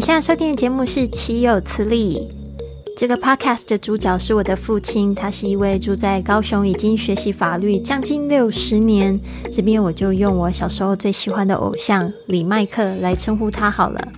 [0.00, 2.26] 你现在收听的节目是《岂有此理》。
[3.00, 9.18] 这个 podcast 的主角是我的父亲，他是一位住在高雄，已经学习法律将近六十年。
[9.50, 14.08] 这边我就用我小时候最喜欢的偶像李麦克来称呼他好了。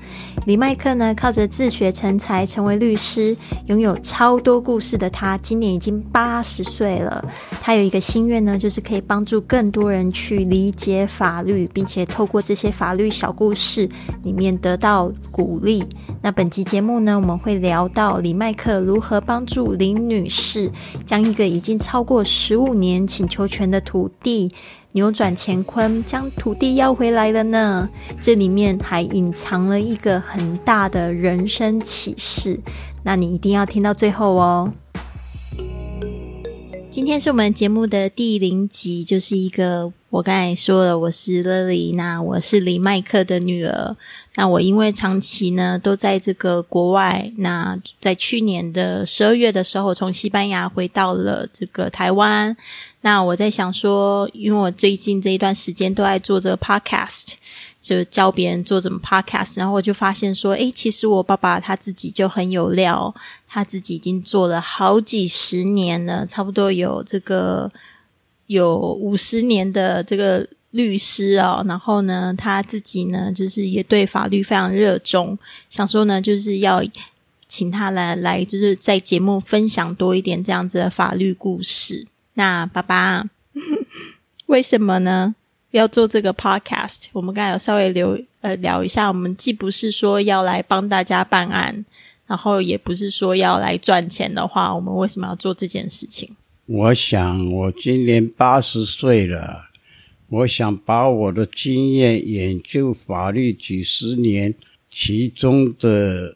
[0.47, 3.37] 李麦克呢，靠着自学成才，成为律师，
[3.67, 7.25] 拥有超多故事的他，今年已经八十岁了。
[7.61, 13.89] 他有一个心愿呢，就是可以帮助更多人去理解法律，并且透过这些法律小故事
[14.25, 15.85] 里面得到鼓励。
[16.25, 20.71] 那本集节目呢，我们会聊到李麦克如何帮助林女士
[21.05, 24.53] 将一个已经超过十五年请求权的土地
[24.93, 27.89] 扭转乾坤，将土地要回来了呢。
[28.21, 32.61] 这里面还隐藏了一个很大的人生启示，
[33.03, 34.73] 那你一定要听到最后哦。
[36.89, 43.97] 今天是我们节目的第零集，就是一个我刚才说了，我是 Lily，那我是李麦克的女儿。
[44.35, 52.57] 那我因为长期呢都在这个国外，那在去年的十二月的时候，从西班牙回到了这个台湾。
[53.03, 57.35] 那我在想说，因为我最近这一段时间都在做这个 podcast。
[57.83, 63.13] 就教别人做怎么 podcast，然后我就发现说，诶，其实我爸爸他自己就很有料，
[63.49, 67.69] 他自己已经做了好几十年了，差不多有这个
[68.47, 71.65] 有五十年的这个律师哦。
[71.67, 75.39] 然后呢，他自己呢，就是也对法律非常热衷，
[75.71, 76.83] 想说呢，就是要
[77.49, 82.07] 请他来来，就是在节目分享多一点这样子的法律故事。
[82.35, 83.25] 那爸爸，
[84.47, 85.35] 为什么呢？
[85.71, 91.83] 要做这个 podcast，我们刚才有稍微留呃聊一下，我们既不是说要来帮大家办案，
[92.27, 96.37] 然后也不是说要来赚钱的话，我们为什么要做这件事情？
[96.67, 99.71] 我想我今年八十岁了，
[100.33, 104.55] 我想把我的经验研究法律几十年，
[104.91, 106.35] 其中的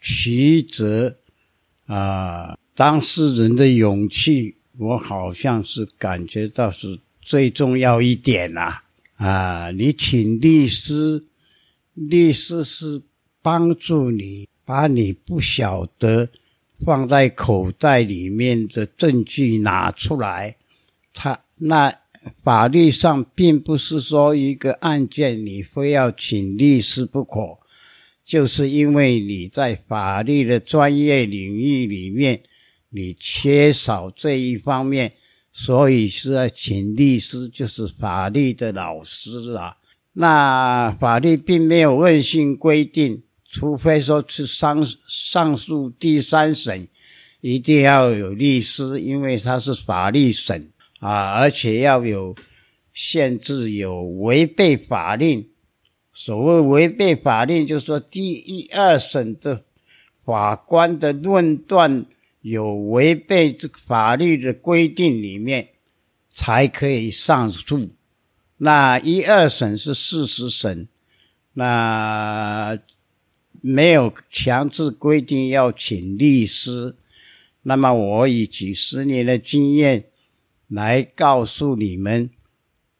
[0.00, 1.16] 曲折
[1.86, 6.98] 啊，当事人的勇气，我好像是感觉到是。
[7.20, 8.80] 最重要一点呐，
[9.16, 11.26] 啊，你请律师，
[11.92, 13.02] 律师是
[13.42, 16.26] 帮助你把你不晓得
[16.86, 20.56] 放在口袋里面的证据拿出来。
[21.12, 21.94] 他那
[22.42, 27.58] 法律上并不是说一个案件你非要请律师不可，
[28.24, 32.42] 就是因为你在法律的专业领域里面
[32.90, 35.12] 你缺少这一方面。
[35.50, 39.76] 所以是要请律师，就是法律的老师啊。
[40.12, 46.86] 那法律并没有硬性规定，除非说是上上诉第三审
[47.40, 52.34] 一定要有律师，因为它是法律审啊，而且要有
[52.92, 55.48] 限制，有违背法令。
[56.12, 59.64] 所谓违背法令，就是说第一二审的
[60.24, 62.06] 法官的论断。
[62.40, 65.70] 有违背这个法律的规定里面，
[66.30, 67.88] 才可以上诉。
[68.58, 70.88] 那一二审是事实审，
[71.54, 72.78] 那
[73.60, 76.94] 没有强制规定要请律师。
[77.62, 80.04] 那么我以几十年的经验
[80.68, 82.30] 来告诉你们，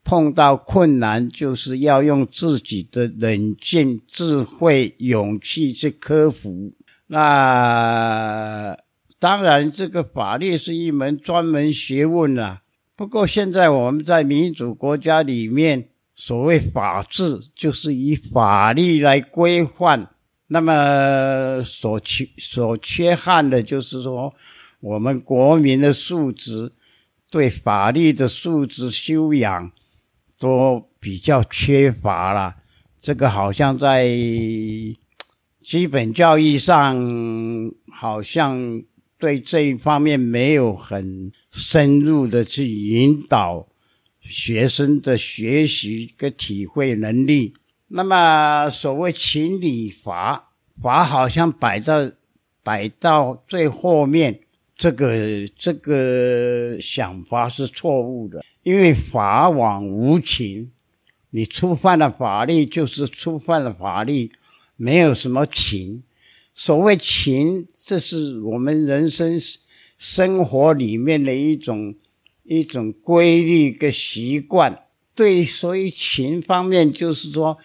[0.03, 6.71] 碰到困难就是要用自己的冷静、智慧、勇气去克服。
[7.07, 8.77] 那。
[9.21, 12.61] 当然，这个法律是一门专门学问啊。
[12.95, 20.09] 不过，现在我们在民主国家里面，所谓法治就是以法律来规范。
[20.47, 24.33] 那么，所缺所缺憾的就是说，
[24.79, 26.71] 我们国民的素质，
[27.29, 29.71] 对法律的素质修养，
[30.39, 32.55] 都比较缺乏了。
[32.99, 34.07] 这个好像在
[35.61, 36.97] 基本教育上，
[37.91, 38.81] 好像。
[39.21, 43.67] 对这一方面没有很深入的去引导
[44.21, 47.53] 学生的学习跟体会能力。
[47.89, 52.13] 那么所谓情理法，法好像摆在
[52.63, 54.39] 摆到最后面，
[54.79, 60.71] 这个这个想法是错误的，因为法网无情，
[61.31, 64.31] 你触犯了法律就是触犯了法律，
[64.77, 66.03] 没有什么情。
[66.55, 69.37] 所谓情，这是我们人生
[69.97, 71.93] 生活里面的一种
[72.43, 74.85] 一种规律跟习惯。
[75.13, 77.57] 对，所以情方面就是说，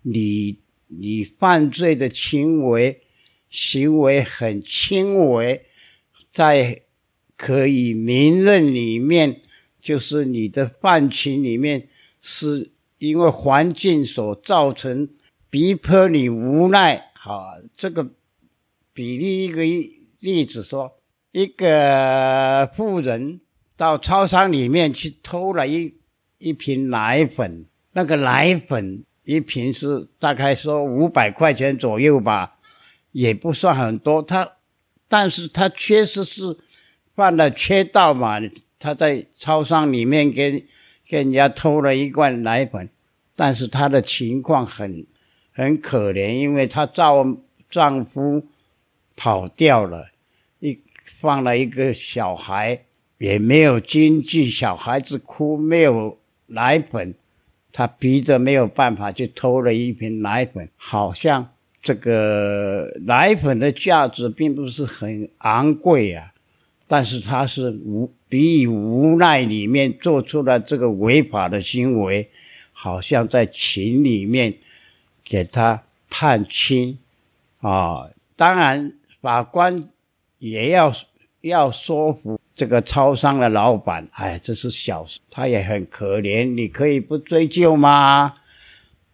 [0.00, 0.58] 你
[0.88, 3.02] 你犯罪的行为
[3.50, 5.66] 行为很轻微，
[6.32, 6.82] 在
[7.36, 9.42] 可以明认里面，
[9.80, 11.88] 就是你的犯情里面，
[12.20, 15.08] 是因为环境所造成，
[15.50, 17.10] 逼迫你无奈。
[17.14, 18.08] 好，这个
[18.92, 19.62] 比例一个
[20.20, 20.98] 例子说，
[21.32, 23.40] 一个富人
[23.76, 25.98] 到超商里面去偷了一
[26.38, 32.58] 一瓶奶粉，那个奶粉一瓶是大概说五百块钱左右吧，
[33.12, 34.22] 也不算很多。
[34.22, 34.56] 他，
[35.12, 36.56] 但是他确实是
[37.14, 38.40] 犯了缺盗嘛，
[38.78, 40.52] 他在超商里面跟
[41.06, 42.88] 跟人家偷了一罐奶粉，
[43.36, 45.06] 但是他的情况很。
[45.54, 47.36] 很可怜，因为她丈
[47.68, 48.46] 丈夫
[49.14, 50.08] 跑掉了，
[50.60, 52.86] 一放了一个小孩，
[53.18, 57.14] 也没有经济，小孩子哭，没有奶粉，
[57.70, 60.70] 她逼着没有办法，就偷了一瓶奶粉。
[60.74, 61.51] 好像
[61.82, 66.32] 这个奶粉的价值并不是很昂贵啊，
[66.86, 72.30] 但是他是无比无奈里面做出了这个违法的行为，
[72.72, 74.54] 好像在情里面。
[75.24, 76.98] 给他判轻
[77.60, 78.10] 啊！
[78.36, 78.92] 当然，
[79.22, 79.88] 法官
[80.38, 80.92] 也要
[81.40, 84.06] 要说服这个超商的老板。
[84.12, 86.52] 哎，这是小事，他也很可怜。
[86.52, 88.34] 你可以不追究吗？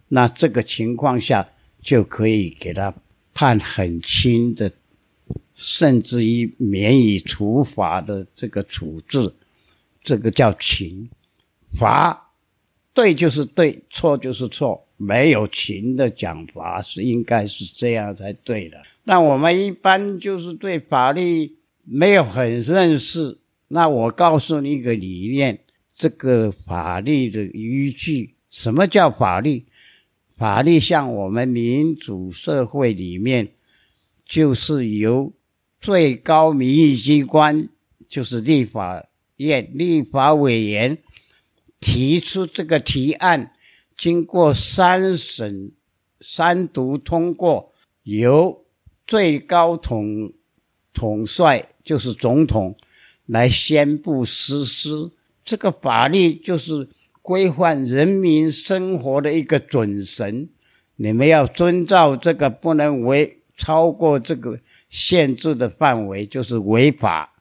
[0.09, 1.47] 那这个情况下
[1.81, 2.93] 就可以给他
[3.33, 4.71] 判很轻的，
[5.55, 9.33] 甚至于免于处罚的这个处置。
[10.01, 11.09] 这个叫情
[11.77, 12.31] 罚，
[12.93, 14.85] 对就是对，错就是错。
[15.01, 18.81] 没有情的讲法是应该是这样才对的。
[19.03, 23.37] 那我们一般就是对法律没有很认识。
[23.69, 25.59] 那我告诉你一个理念：
[25.95, 29.65] 这个法律的依据，什么叫法律？
[30.39, 33.51] 法律像我们民主社会里面，
[34.25, 35.33] 就是由
[35.81, 37.67] 最高民意机关，
[38.07, 39.05] 就是立法
[39.35, 40.97] 院立法委员
[41.81, 43.51] 提出这个提案。
[43.97, 45.73] 经过三审、
[46.21, 48.63] 三读通过，由
[49.05, 50.31] 最高统
[50.93, 52.77] 统帅，就是总统，
[53.25, 55.11] 来宣布实施。
[55.43, 56.87] 这个法律就是
[57.29, 60.49] 规范人民生活的一个准绳，
[60.95, 64.59] 你们要遵照这个，不能违超过这个
[64.89, 67.35] 限制的范围，就是违法。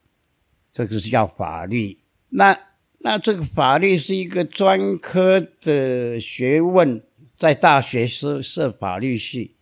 [0.70, 2.00] 这个是叫法律。
[2.28, 2.58] 那。
[3.00, 7.00] 那这个法律是一个专科的学问，
[7.38, 9.54] 在大学是设法律系，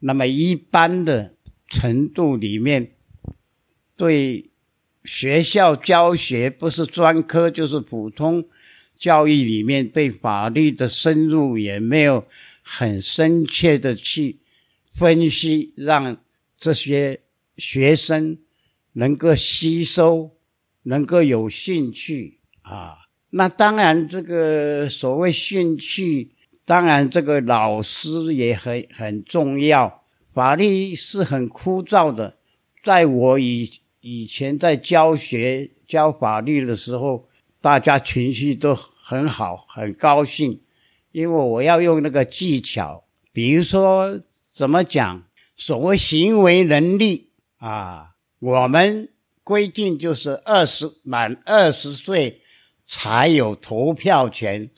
[0.00, 1.32] 那么一般的
[1.68, 2.90] 程度里面，
[3.96, 4.50] 对
[5.04, 8.44] 学校教学不是专科就是普通
[9.02, 12.24] 教育里面对法律的深入也没有
[12.62, 14.38] 很深切的去
[14.94, 16.16] 分析，让
[16.56, 17.18] 这些
[17.56, 18.38] 学生
[18.92, 20.36] 能够吸收，
[20.84, 22.38] 能够有兴趣。
[22.62, 22.96] 啊，
[23.30, 26.30] 那当然，这个所谓兴趣，
[26.64, 30.04] 当然这个老师也很很重要。
[30.32, 32.36] 法律是很枯燥的，
[32.84, 33.68] 在我以
[34.00, 37.28] 以前在教学教法律的时候，
[37.60, 40.62] 大家情绪都很好，很高兴，
[41.10, 44.20] 因为我要用那个技巧，比如说
[44.54, 45.24] 怎么讲，
[45.56, 49.08] 所谓行为能力啊，我们
[49.42, 52.38] 规定就是二十满二十岁。
[52.84, 54.68] 才有投票权，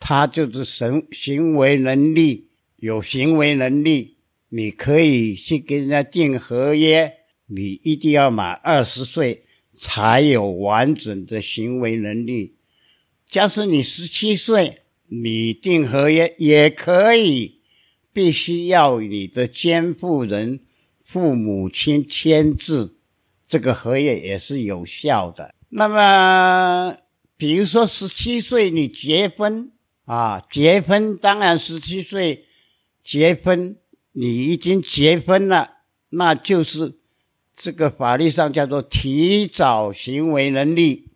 [0.00, 4.16] 他就是行行为能力有行为能力，
[4.48, 7.12] 你可以去跟人家订合约，
[7.44, 9.44] 你一定要满二十岁
[9.74, 12.56] 才有完整的行为能力。
[13.28, 17.60] 假使你十七岁，你订合约也可以，
[18.12, 20.60] 必须要你的监护人
[21.04, 22.96] 父母亲签字，
[23.46, 25.54] 这个合约也是有效的。
[25.68, 26.96] 那么。
[27.40, 29.70] 比如说，十七岁你结婚
[30.06, 32.46] 啊，结婚当然十七岁
[33.00, 33.76] 结婚，
[34.10, 35.74] 你已经结婚了，
[36.08, 36.98] 那就是
[37.54, 41.10] 这个法律上叫做提早行为能力，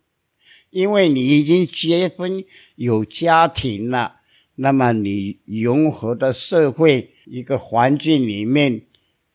[0.73, 2.43] 因为你已经结婚
[2.75, 4.17] 有家庭了，
[4.55, 8.81] 那么你融合的社会一个环境里面，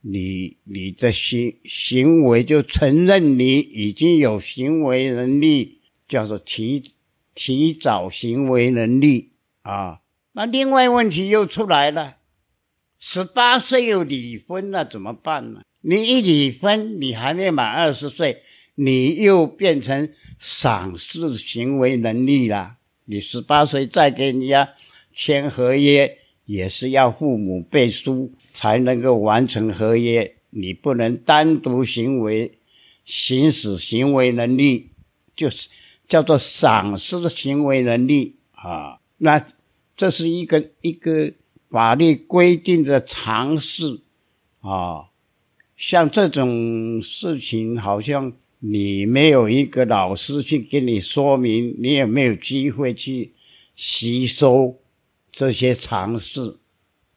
[0.02, 5.76] 你你的行行为就承认你已经有行为能力。
[6.08, 6.94] 叫做提
[7.34, 10.00] 提早行为能力啊，
[10.32, 12.16] 那另外问题又出来了，
[12.98, 15.60] 十八岁又离婚了怎么办呢？
[15.82, 18.42] 你一离婚，你还没满二十岁，
[18.78, 20.08] 你又变成
[20.38, 22.76] 丧失行为能力了。
[23.06, 24.70] 你十八岁再给人家
[25.14, 32.58] 签合约，也是要父母背书才能够完成合约，你不能单独行为
[33.04, 34.90] 行使行为能力，
[35.36, 35.68] 就是。
[36.08, 39.44] 叫做丧失的行为能力啊，那
[39.94, 41.30] 这是一个一个
[41.68, 44.00] 法律规定的常识，
[44.60, 45.10] 啊。
[45.76, 53.32] 像这种事情，好像你没有一个老师去给你说明，你也没有机会去
[53.76, 54.76] 吸收
[55.30, 56.56] 这些常识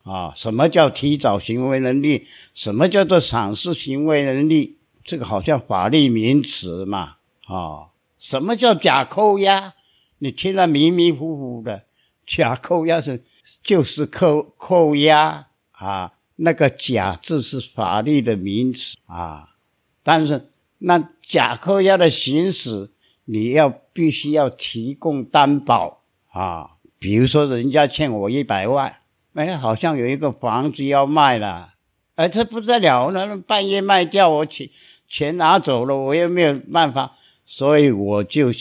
[0.03, 0.33] 啊。
[0.35, 2.27] 什么叫提早行为能力？
[2.53, 4.77] 什么叫做赏识行为能力？
[5.03, 7.89] 这个好像法律名词嘛啊。
[8.19, 9.73] 什么叫假扣押？
[10.19, 11.85] 你听了迷迷糊糊的。
[12.27, 13.23] 假扣押是
[13.63, 16.13] 就是扣扣押啊。
[16.43, 19.57] 那个“假”字是法律的名词啊，
[20.01, 20.49] 但是
[20.83, 22.89] 那假扣押的行使，
[23.25, 26.77] 你要必须要提供担保啊。
[26.97, 28.95] 比如说，人家欠我一百万，
[29.33, 31.73] 哎，好像有一个房子要卖了，
[32.15, 34.69] 哎，这不得了，那半夜卖掉，我钱
[35.07, 38.51] 钱拿走了，我又没有办法，所以我就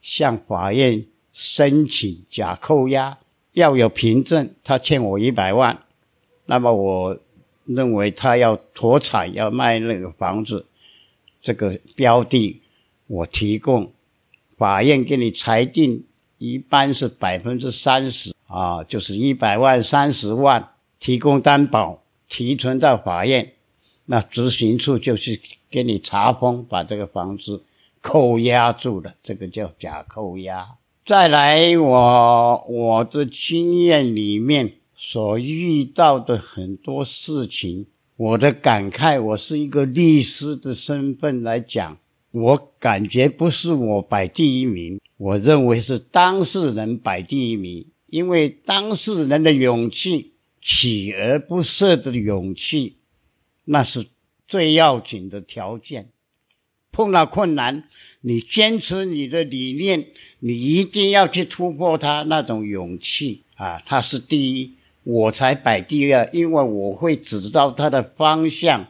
[0.00, 3.18] 向法院申请假扣押，
[3.52, 5.82] 要有凭证，他欠我一百万。
[6.46, 7.18] 那么我
[7.66, 10.66] 认为他要脱产要卖那个房子，
[11.42, 12.62] 这个标的
[13.08, 13.92] 我提供，
[14.56, 16.04] 法院给你裁定，
[16.38, 23.52] 一般是百分之三十啊，就是一百万三十万提供担保，提存到法院，
[24.06, 27.64] 那执行处就是给你查封，把这个房子
[28.00, 30.76] 扣押住了，这个叫假扣押。
[31.04, 34.74] 再来，我我的经验里面。
[35.04, 37.86] 所遇到的很多事情，
[38.22, 41.98] 我的感慨，我是一个律师的身份来讲，
[42.30, 52.98] 我感觉不是我摆第一名，我认为是当事人摆第一名，因为当事人的勇气，锲而不舍的勇气，
[53.64, 54.06] 那是
[54.46, 56.10] 最要紧的条件。
[56.92, 57.88] 碰到困难，
[58.20, 60.06] 你坚持你的理念，
[60.38, 64.76] 你一定要去突破它，那种勇气啊，它是第一。
[65.04, 68.86] 我才摆第二，因为我会知道他的方向，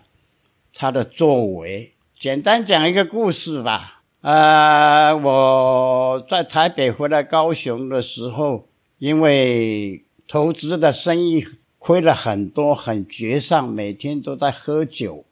[0.75, 1.95] 他的作为。
[2.21, 4.03] 简单讲一个故事吧。
[4.21, 11.45] 呃，我在台北回来高雄的时候，因为投资的生意
[11.79, 15.25] 亏了很多，很绝丧，每天都在喝酒。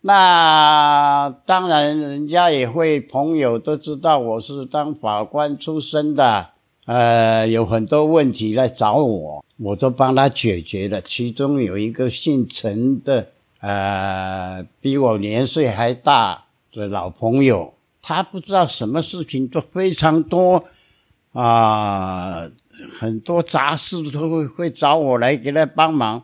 [0.00, 6.53] 那当然，人家也会朋友都知道我是当法官出身的。
[6.86, 11.00] 呃，有很多问题来找我，我都帮他解决了。
[11.00, 17.72] 其中有一个姓陈的，呃，比我年岁还大的老朋友，
[18.02, 20.62] 他不知道什么事情都非常多，
[21.32, 22.50] 啊，
[23.00, 26.22] 很多杂事都会会找我来给他帮忙。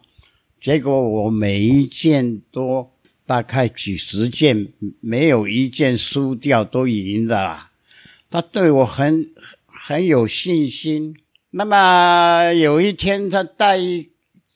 [0.61, 2.87] 结果我每一件都
[3.25, 4.69] 大概几十件，
[5.01, 7.71] 没有一件输掉，都赢的啦。
[8.29, 9.25] 他对我很。
[9.73, 11.17] 很有信心。
[11.51, 13.79] 那么有一天，他带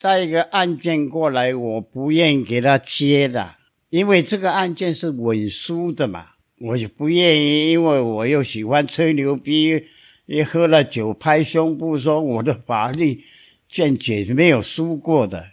[0.01, 3.57] 带一个案件过来，我不愿意给他接的，
[3.91, 6.27] 因为这个案件是稳输的嘛，
[6.61, 9.85] 我就不愿意，因为我又喜欢吹牛逼，
[10.27, 13.25] 一喝了酒拍胸脯说我的法律
[13.69, 15.47] 见解没有输过的。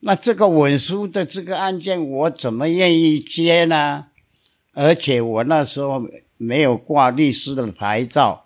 [0.00, 4.06] 那这个稳输的这个案件，我怎么愿意接呢？
[4.72, 6.00] 而且我那时候
[6.36, 8.44] 没有挂律师的牌照。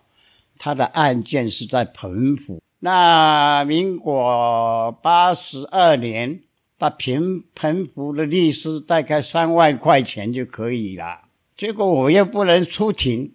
[0.65, 6.41] 他的案件是在澎湖，那民国八十二年，
[6.79, 11.23] 他平澎湖的律师大概三万块钱就可以了。
[11.57, 13.33] 结果我又不能出庭，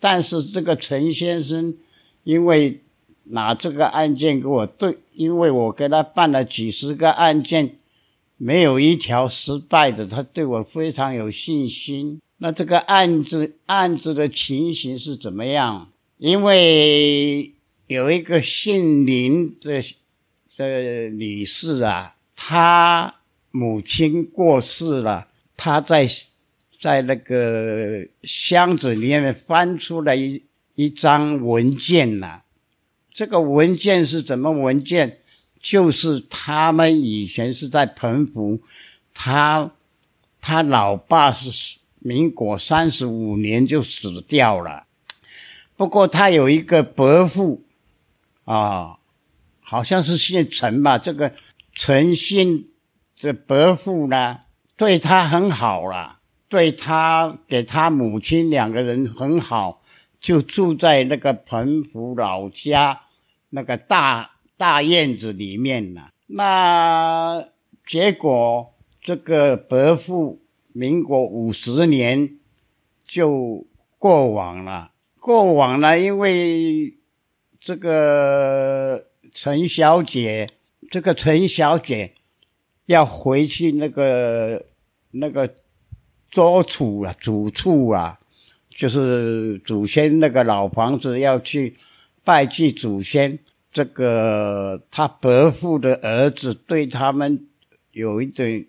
[0.00, 1.76] 但是这个陈先生
[2.24, 2.80] 因为
[3.24, 7.76] 拿这个案件给我对，因为我给他办了几十个案件，
[8.38, 12.18] 没有一条失败的，他对我非常有信心。
[12.38, 15.91] 那这个案子案子的情形是怎么样？
[16.22, 17.52] 因为
[17.88, 19.82] 有一个姓林的
[20.56, 23.12] 的女士啊，她
[23.50, 25.26] 母亲过世了，
[25.56, 26.08] 她在
[26.80, 30.44] 在那个箱子里面翻出来一
[30.76, 32.42] 一张文件呐。
[33.12, 35.18] 这个文件是什么文件？
[35.60, 38.60] 就是他们以前是在澎湖，
[39.12, 39.72] 他
[40.40, 44.86] 他老爸是民国三十五年就死掉了。
[45.76, 47.64] 不过他有一个伯父，
[48.44, 48.98] 啊，
[49.60, 50.98] 好像是姓陈吧。
[50.98, 51.32] 这个
[51.74, 52.66] 陈姓
[53.14, 54.40] 这伯父呢，
[54.76, 59.82] 对他很好了，对他给他母亲两个人很好，
[60.20, 63.00] 就住在那个彭湖老家
[63.50, 66.10] 那个大大院子里面了。
[66.26, 67.44] 那
[67.86, 72.38] 结果这个伯父民国五十年
[73.04, 73.66] 就
[73.98, 74.91] 过往了。
[75.22, 76.94] 过往呢，因为
[77.60, 80.48] 这个陈小姐，
[80.90, 82.14] 这个陈小姐
[82.86, 84.66] 要回去那个
[85.12, 85.54] 那个
[86.28, 88.18] 桌处啊，主处啊，
[88.68, 91.76] 就是祖先那个老房子要去
[92.24, 93.38] 拜祭祖先。
[93.70, 97.46] 这个他伯父的儿子对他们
[97.92, 98.66] 有一点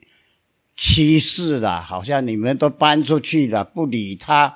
[0.78, 4.56] 歧视了，好像你们都搬出去了，不理他，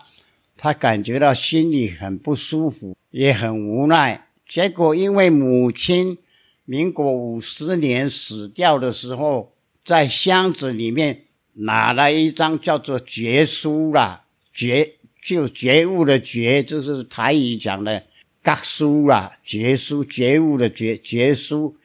[0.58, 4.28] 他感觉到心里很不舒服，也很无奈。
[4.48, 6.18] 结果因为母亲
[6.66, 9.54] 民国五十年死掉的时候，
[9.86, 11.24] 在箱子里面
[11.54, 18.04] 拿了一张叫做绝书啦，绝就觉悟的觉，就是台语讲的。
[18.44, 21.76] 家书啦，绝书觉悟的觉绝书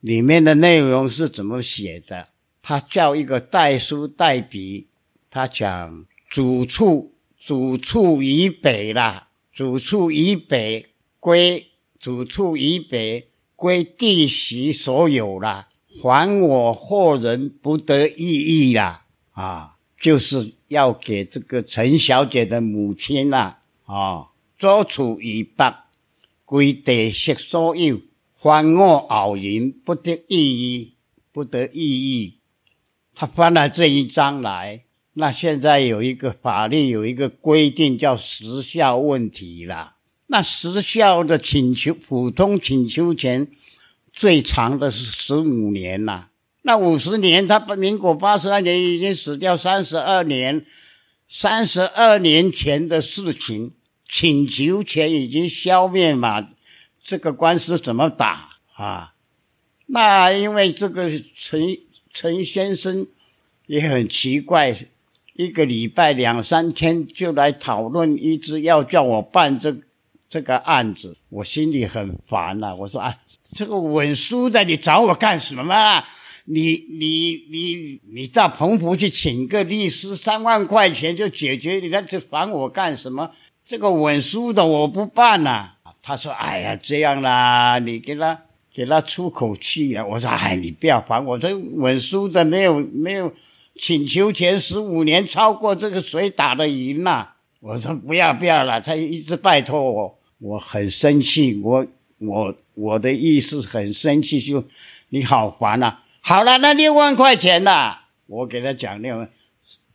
[0.00, 2.28] 里面的内容是怎么写的？
[2.60, 4.86] 他叫一个代书代笔，
[5.30, 11.66] 他讲主处主处以北啦，主处以北归
[11.98, 15.68] 主处以北归弟媳所有啦，
[16.00, 19.06] 还我后人不得异议啦！
[19.32, 24.28] 啊，就是要给这个陈小姐的母亲啦，啊，
[24.58, 25.64] 做处以北。
[26.44, 28.00] 归地息所有，
[28.34, 30.94] 还我后人不得异议，
[31.30, 32.38] 不得异议。
[33.14, 34.82] 他翻了这一章来，
[35.20, 39.96] 那现在有一个法律有一个规定叫时效问题了。
[40.28, 43.46] 那时效的请求，普通请求权
[44.14, 46.28] 最长的是十五年呐。
[46.62, 50.64] 那五十年，他民国八十二年已经死掉三十二年，
[51.28, 53.74] 三十二年前的事情。
[54.12, 56.48] 请求权已经消灭嘛？
[57.04, 59.14] 这个官司怎么打啊？
[59.86, 61.78] 那因为这个陈
[62.12, 63.06] 陈先生
[63.66, 64.76] 也很奇怪，
[65.40, 69.74] 一个礼拜两三天就来讨论，一直要叫我办这
[70.28, 72.74] 这个案子，我心里很烦呐。
[72.74, 73.16] 我说啊，
[73.56, 76.04] 这个文书的，你找我干什么？
[76.44, 83.30] 你你你你到澎湖去请个律师，三万块钱就解决，你那这烦我干什么？
[83.62, 85.70] 这个文书的我不办呐，
[86.02, 88.38] 他说：“哎呀，这样啦，你给他
[88.74, 93.32] 给他出口气啊。”我说：“哎，你不要烦我，这文书的没有没有
[93.76, 97.28] 请求前十五年超过这个谁打得赢呐？”
[97.60, 101.86] 我说：“不要不要了。”他一直拜托我，我很生气，我
[102.18, 104.64] 我我的意思很生气，就
[105.10, 105.98] 你好烦呐。
[106.20, 109.30] 好了，那六万块钱呐，我给他讲六万，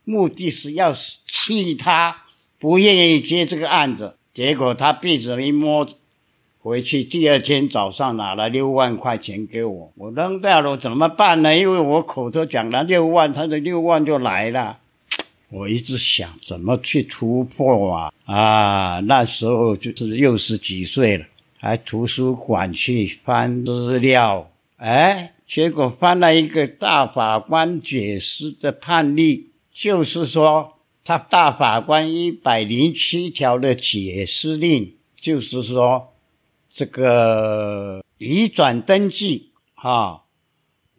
[0.04, 0.94] 目的是要
[1.28, 2.24] 气他。
[2.58, 5.88] 不愿意接这个案子，结果他鼻子一摸，
[6.66, 11.56] 回去第二天早上拿了六万块钱给我，我扔掉了，怎么办呢？
[11.56, 14.80] 因为我口头讲了六万，他的六万就来了。
[15.52, 19.00] 我一直想怎么去突破啊啊！
[19.02, 21.26] 那时候就是六十几岁了，
[21.60, 30.72] 还图书馆去翻资料，哎，结果翻了一个大法官解释的判例，就是说。
[31.04, 36.15] 他大法官一百零七条的解释令，就是说，
[36.78, 40.24] 这个移转登记啊，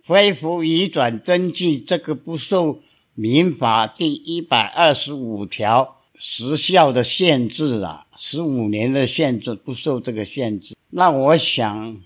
[0.07, 2.81] 恢复移转登记，这个不受
[3.13, 10.75] 民法第一百二十五条时效的限制啊，十五年的限制不受这个限制。
[10.89, 12.01] 那我想，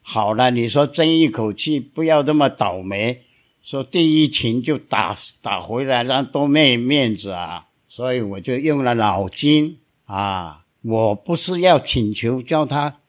[0.00, 3.24] 好了，你说争一口气，不要这么倒霉。
[3.62, 7.66] 说第一庭就打打回来，让多没面子啊！
[7.88, 10.63] 所以我就用了脑筋啊！
[10.84, 13.00] 我不是要请求叫他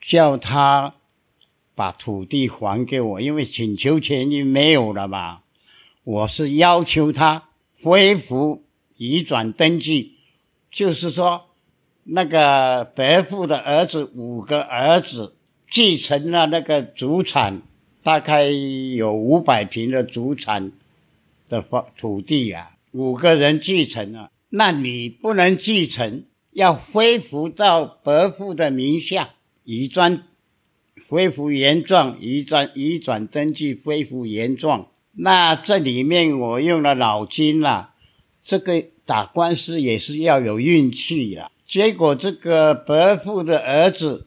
[0.00, 0.94] 叫他
[1.74, 5.40] 把土地还给我，因为请求权已经没有了嘛。
[6.04, 7.48] 我是要求他
[7.82, 8.64] 恢复
[8.96, 10.14] 移转登记，
[10.70, 11.46] 就是说
[12.04, 15.34] 那个伯父的儿子五个儿子
[15.68, 17.62] 继承了那个祖产。
[18.02, 20.72] 大概有五百平的祖产
[21.50, 29.34] 的房土地啊，五个人继承了，那你不能继承，要恢复到伯父的名下，
[29.64, 30.24] 移转
[31.08, 34.88] 恢复原状，移转移转登记恢复原状。
[35.12, 37.94] 那这里面我用了脑筋了，
[38.42, 41.50] 这个打官司也是要有运气呀。
[41.66, 44.26] 结果这个伯父的儿子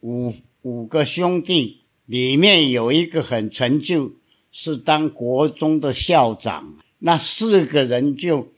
[0.00, 1.78] 五五个兄弟。
[2.08, 4.12] 里面有一个很成就，
[4.50, 6.78] 是当国中的校长。
[7.00, 8.48] 那四个人就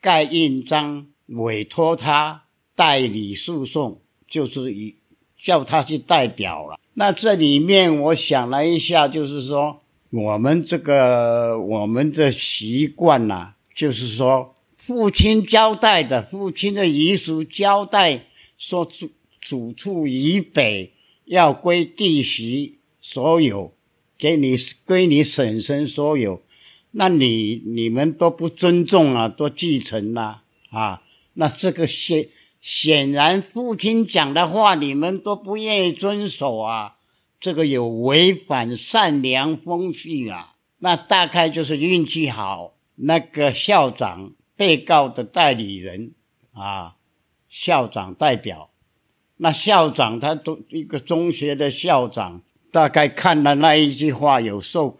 [0.00, 2.45] 盖印章，委托他
[2.76, 4.94] 代理诉讼，就是以
[5.42, 6.78] 叫他去代表了。
[6.94, 19.10] 那这里面我想了一下，就是说我们这个我们的习惯呐，就是说父亲交代的，父亲的遗嘱交代说主
[19.40, 20.92] 主处以北
[21.24, 22.74] 要归弟媳。
[23.08, 23.72] 所有
[24.18, 26.42] 给你归你婶婶所有，
[26.90, 32.26] 那你你们都不尊重啊，都继承了啊，那这个先
[32.68, 36.96] 显然父亲讲的话你们都不愿意遵守啊，
[37.38, 46.14] 这个有违反善良风气啊，那大概就是运气好，那个校长被告的代理人
[46.54, 46.96] 啊，
[47.48, 48.70] 校长代表，
[49.36, 52.42] 那校长他都一个中学的校长。
[52.72, 54.98] 大概看了那一句话，有受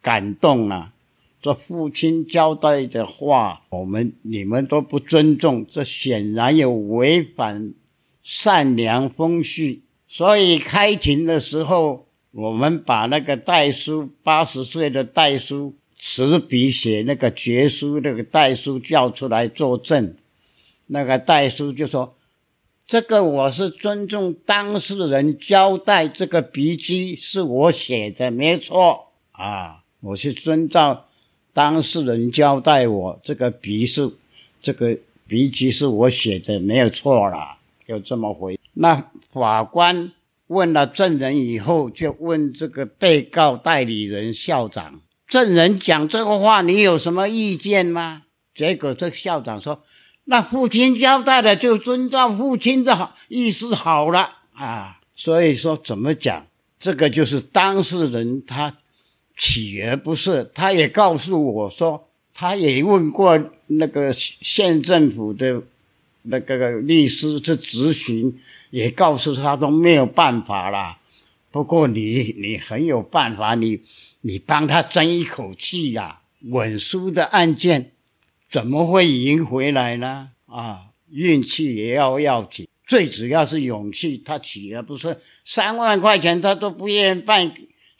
[0.00, 0.91] 感动啊。
[1.42, 7.74] 这父亲交代的话，我们你们都不尊重，这显然有违反
[8.22, 9.82] 善良风序。
[10.06, 20.16] 所以开庭的时候，我们把那个代书八十岁的代书持笔写那个决书，那个代书叫出来作证。
[20.86, 22.14] 那个代书就说。
[22.84, 29.84] 这个我是尊重当事人交代，这个笔记是我写的，没错啊。
[30.00, 31.06] 我是遵照
[31.52, 34.10] 当事人交代，我这个笔是
[34.60, 37.58] 这个笔记是我写的，没有错啦。
[37.86, 38.58] 就这么回。
[38.74, 40.12] 那法官
[40.46, 48.22] 问了证人以后，就问这个被告代理人校长：证人讲这个话，你有什么意见吗？
[48.54, 49.82] 结果这校长说。
[50.24, 56.46] 那父亲交代的就遵照父亲的意思好了啊，所以说怎么讲，
[56.78, 58.72] 这个就是当事人他
[59.36, 65.62] 锲而不舍，他也告诉我说，他也问过那个县政府的
[66.22, 68.38] 那个律师去咨询，
[68.70, 70.98] 也告诉他都没有办法啦。
[71.50, 73.80] 不过你你很有办法，你
[74.20, 77.90] 你帮他争一口气呀，稳输的案件。
[78.50, 80.28] 怎么会赢回来呢？
[80.46, 84.18] 啊，运气也要要紧，最主要是勇气。
[84.18, 87.50] 他起而不是三万块钱，他都不愿意办。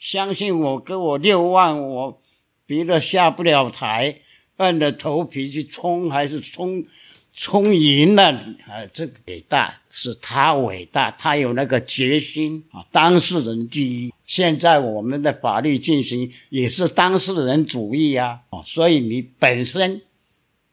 [0.03, 2.21] 相信我，给我六万，我
[2.65, 4.19] 别的下不了台，
[4.59, 6.83] 硬着头皮去冲，还是冲
[7.33, 8.33] 冲赢了。
[8.67, 12.85] 啊，这个伟大是他伟大，他有那个决心啊。
[12.91, 18.41] 当事人第一，现在我们的法律进行也是当事人主义啊。
[18.65, 20.01] 所以你本身。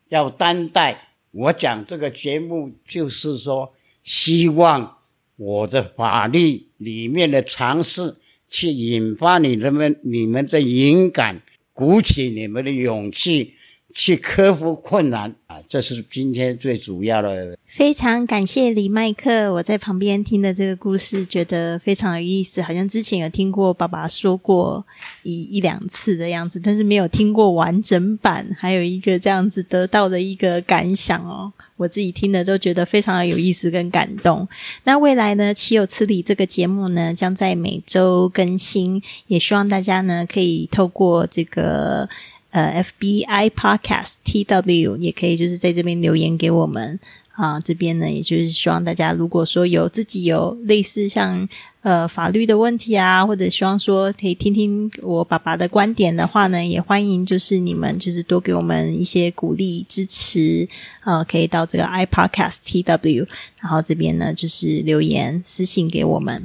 [0.09, 1.11] 要担待。
[1.31, 4.99] 我讲这个节目，就是说，希望
[5.37, 8.17] 我的法律里面的尝试，
[8.51, 11.41] 去引发你们、你们的勇敢，
[11.73, 13.55] 鼓起你们的勇气。
[13.95, 17.57] 去克服困难啊，这是今天最主要的。
[17.67, 22.63] 非常感谢李麦克，我在旁边听的这个故事，觉得非常有意思。
[22.63, 24.85] 好像之前有听过爸爸说过
[25.23, 28.49] 一一两次的样子，但是没有听过完整版。
[28.59, 34.47] 还有一个这样子得到的一个感想哦，我自己听的都觉得非常的有意思跟感动。
[34.85, 42.09] 那未来呢，岂有此理这个节目呢，将在每周更新，也希望大家呢可以透过这个。
[42.51, 46.99] 呃，FBI Podcast T W 也可以，就是在这边留言给我们
[47.33, 47.61] 啊。
[47.61, 51.49] 这边呢，也就是希望大家，如果说有自己有类似像
[51.83, 60.69] 呃法律的问题啊，或者希望说可以听听我爸爸的观点的话呢，也欢迎就是你们就是多给我们一些鼓励支持
[61.05, 63.27] 呃，可以到这个 i Podcast T W，
[63.61, 66.43] 然后这边呢就是留言私信给我们。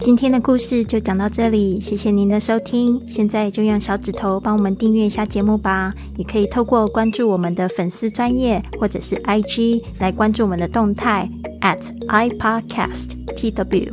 [0.00, 3.02] 今天的故事就讲到这里，谢谢您的收听。
[3.06, 11.28] 现在就用小指头帮我们订阅一下节目吧，也可以透过关注我们的粉丝专业或者是 IG 来关注我们的动态
[11.60, 13.92] at iPodcastTW。